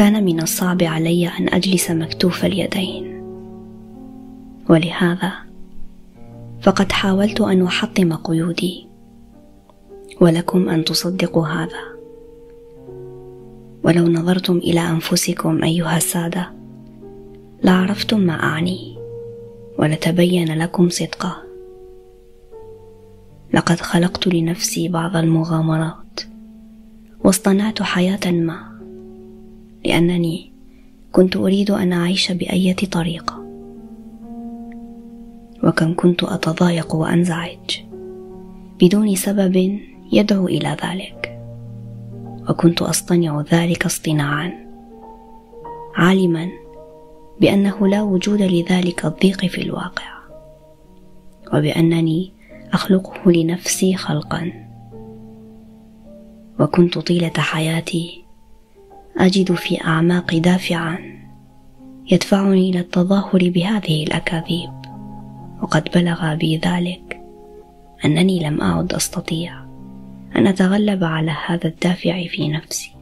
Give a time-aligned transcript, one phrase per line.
[0.00, 3.22] كان من الصعب علي أن أجلس مكتوف اليدين.
[4.68, 5.32] ولهذا
[6.62, 8.86] فقد حاولت أن أحطم قيودي
[10.20, 11.82] ولكم أن تصدقوا هذا.
[13.84, 16.50] ولو نظرتم إلى أنفسكم أيها السادة
[17.64, 18.98] لعرفتم ما أعني
[19.78, 21.36] ولتبين لكم صدقه.
[23.54, 26.20] لقد خلقت لنفسي بعض المغامرات
[27.24, 28.79] واصطنعت حياة ما.
[29.84, 30.52] لأنني
[31.12, 33.44] كنت أريد أن أعيش بأية طريقة.
[35.64, 37.80] وكم كنت أتضايق وأنزعج.
[38.80, 39.80] بدون سبب
[40.12, 41.40] يدعو إلى ذلك.
[42.50, 44.52] وكنت أصطنع ذلك اصطناعا.
[45.94, 46.48] عالما
[47.40, 50.20] بأنه لا وجود لذلك الضيق في الواقع.
[51.54, 52.32] وبأنني
[52.72, 54.52] أخلقه لنفسي خلقا.
[56.60, 58.24] وكنت طيلة حياتي
[59.20, 60.98] أجد في اعماقي دافعا
[62.10, 64.70] يدفعني إلى التظاهر بهذه الأكاذيب
[65.62, 67.20] وقد بلغ بي ذلك
[68.04, 69.64] أنني لم أعد أستطيع
[70.36, 72.92] أن أتغلب على هذا الدافع في نفسي.